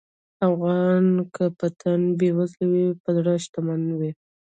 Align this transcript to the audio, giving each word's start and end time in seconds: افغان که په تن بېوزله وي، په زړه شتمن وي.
افغان 0.47 1.05
که 1.35 1.43
په 1.57 1.67
تن 1.79 2.01
بېوزله 2.19 2.65
وي، 2.71 2.85
په 3.03 3.09
زړه 3.17 3.31
شتمن 3.43 3.81
وي. 3.99 4.11